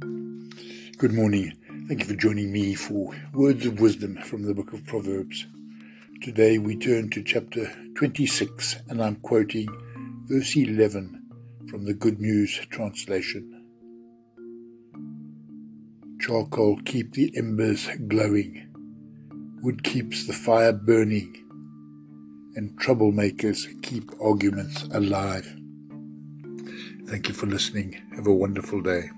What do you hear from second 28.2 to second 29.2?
a wonderful day.